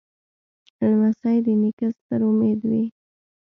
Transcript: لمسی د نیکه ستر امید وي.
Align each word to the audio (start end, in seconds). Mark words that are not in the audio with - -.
لمسی 0.89 1.37
د 1.45 1.47
نیکه 1.61 1.87
ستر 1.97 2.21
امید 2.29 2.59
وي. 2.69 2.83